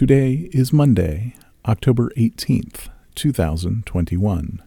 Today 0.00 0.48
is 0.54 0.72
Monday, 0.72 1.34
October 1.66 2.10
18th, 2.16 2.88
2021. 3.16 4.62